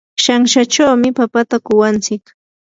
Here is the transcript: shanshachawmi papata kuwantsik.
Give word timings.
shanshachawmi 0.23 1.09
papata 1.19 1.55
kuwantsik. 1.65 2.23